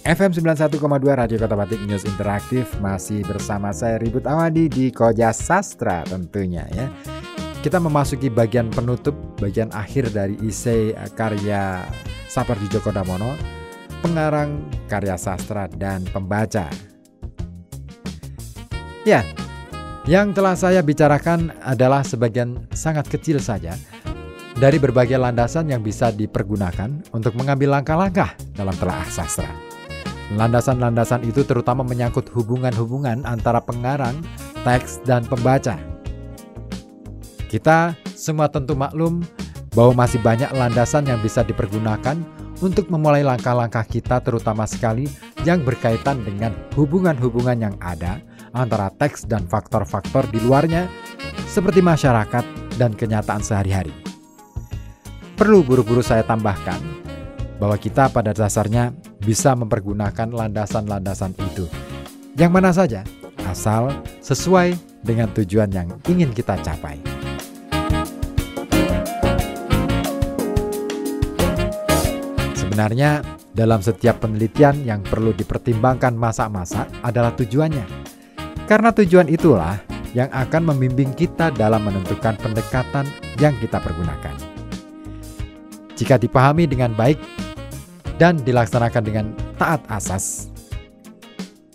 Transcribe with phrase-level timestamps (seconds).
[0.00, 0.80] FM 91,2
[1.12, 6.88] Radio Kota Batik News Interaktif masih bersama saya Ribut Awadi di Koja Sastra tentunya ya.
[7.60, 11.84] Kita memasuki bagian penutup, bagian akhir dari isei karya
[12.32, 13.36] Sapardi Djoko Damono,
[14.00, 16.72] pengarang karya sastra dan pembaca.
[19.04, 19.20] Ya,
[20.08, 23.76] yang telah saya bicarakan adalah sebagian sangat kecil saja
[24.56, 29.69] dari berbagai landasan yang bisa dipergunakan untuk mengambil langkah-langkah dalam telaah sastra.
[30.30, 34.22] Landasan-landasan itu terutama menyangkut hubungan-hubungan antara pengarang,
[34.62, 35.74] teks, dan pembaca.
[37.50, 39.26] Kita semua tentu maklum
[39.74, 42.14] bahwa masih banyak landasan yang bisa dipergunakan
[42.62, 45.08] untuk memulai langkah-langkah kita terutama sekali
[45.42, 48.20] yang berkaitan dengan hubungan-hubungan yang ada
[48.52, 50.86] antara teks dan faktor-faktor di luarnya
[51.48, 52.44] seperti masyarakat
[52.76, 53.90] dan kenyataan sehari-hari.
[55.34, 56.78] Perlu buru-buru saya tambahkan
[57.56, 61.68] bahwa kita pada dasarnya bisa mempergunakan landasan-landasan itu.
[62.36, 63.00] Yang mana saja,
[63.44, 63.92] asal
[64.24, 66.96] sesuai dengan tujuan yang ingin kita capai.
[72.56, 73.20] Sebenarnya,
[73.52, 77.84] dalam setiap penelitian yang perlu dipertimbangkan masa-masa adalah tujuannya.
[78.64, 79.76] Karena tujuan itulah
[80.16, 83.04] yang akan membimbing kita dalam menentukan pendekatan
[83.42, 84.34] yang kita pergunakan.
[85.98, 87.18] Jika dipahami dengan baik,
[88.20, 89.26] dan dilaksanakan dengan
[89.56, 90.52] taat asas.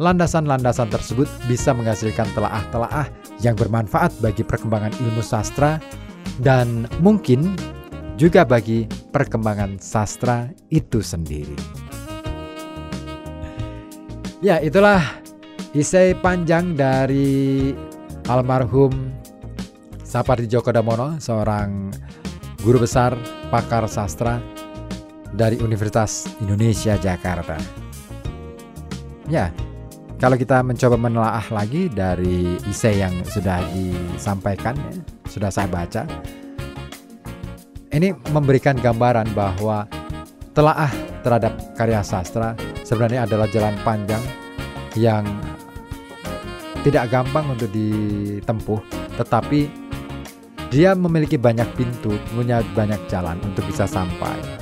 [0.00, 3.12] Landasan-landasan tersebut bisa menghasilkan telaah-telaah
[3.44, 5.76] yang bermanfaat bagi perkembangan ilmu sastra
[6.40, 7.52] dan mungkin
[8.16, 11.52] juga bagi perkembangan sastra itu sendiri.
[14.40, 15.04] Ya, itulah
[15.76, 17.76] isai panjang dari
[18.24, 19.12] almarhum
[20.00, 21.92] Sapardi Djoko Damono, seorang
[22.64, 23.12] guru besar
[23.52, 24.40] pakar sastra
[25.34, 27.56] dari Universitas Indonesia Jakarta.
[29.30, 29.54] Ya,
[30.18, 34.92] kalau kita mencoba menelaah lagi dari isi yang sudah disampaikan, ya,
[35.30, 36.02] sudah saya baca,
[37.94, 39.86] ini memberikan gambaran bahwa
[40.52, 40.90] telaah
[41.22, 44.22] terhadap karya sastra sebenarnya adalah jalan panjang
[44.98, 45.22] yang
[46.82, 48.80] tidak gampang untuk ditempuh,
[49.20, 49.70] tetapi
[50.70, 54.59] dia memiliki banyak pintu, punya banyak jalan untuk bisa sampai.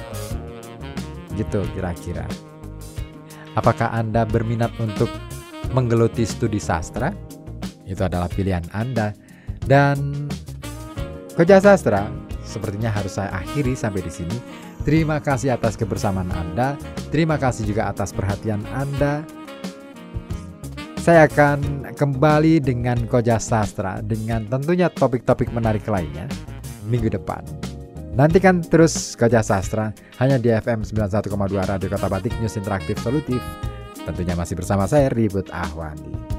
[1.38, 2.26] Gitu kira-kira.
[3.54, 5.06] Apakah Anda berminat untuk
[5.71, 7.15] menggeluti studi sastra?
[7.87, 9.15] Itu adalah pilihan Anda.
[9.62, 10.26] Dan
[11.38, 12.10] kerja sastra
[12.43, 14.37] sepertinya harus saya akhiri sampai di sini.
[14.82, 16.75] Terima kasih atas kebersamaan Anda.
[17.12, 19.22] Terima kasih juga atas perhatian Anda.
[20.99, 26.28] Saya akan kembali dengan Koja Sastra dengan tentunya topik-topik menarik lainnya
[26.84, 27.67] minggu depan.
[28.18, 33.38] Nantikan terus Gajah Sastra hanya di FM 91,2 Radio Kota Batik News Interaktif Solutif.
[33.94, 36.38] Tentunya masih bersama saya Ribut Ahwandi.